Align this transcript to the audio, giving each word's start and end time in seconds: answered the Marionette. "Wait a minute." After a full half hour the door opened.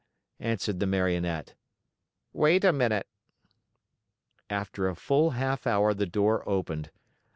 answered 0.39 0.79
the 0.79 0.87
Marionette. 0.87 1.53
"Wait 2.33 2.63
a 2.65 2.73
minute." 2.73 3.05
After 4.49 4.87
a 4.89 4.95
full 4.95 5.29
half 5.37 5.67
hour 5.67 5.93
the 5.93 6.07
door 6.07 6.41
opened. 6.49 6.89